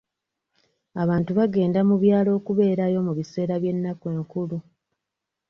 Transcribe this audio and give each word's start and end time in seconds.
Abantu 1.03 1.31
bagenda 1.39 1.79
mu 1.89 1.95
byalo 2.03 2.29
okubeerayo 2.39 2.99
mu 3.07 3.13
biseera 3.17 3.53
by'ennaku 3.61 4.05
enkulu 4.15 4.57